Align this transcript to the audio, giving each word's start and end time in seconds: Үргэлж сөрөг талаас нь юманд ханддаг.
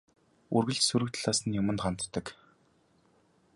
Үргэлж 0.55 0.81
сөрөг 0.85 1.09
талаас 1.13 1.39
нь 1.43 1.57
юманд 1.61 1.79
ханддаг. 1.83 2.25